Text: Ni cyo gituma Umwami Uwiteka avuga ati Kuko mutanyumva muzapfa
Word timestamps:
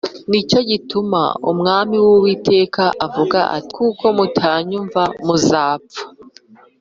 Ni 0.29 0.39
cyo 0.49 0.59
gituma 0.69 1.21
Umwami 1.51 1.95
Uwiteka 2.09 2.83
avuga 3.05 3.39
ati 3.57 3.71
Kuko 3.77 4.05
mutanyumva 4.17 5.01
muzapfa 5.25 6.01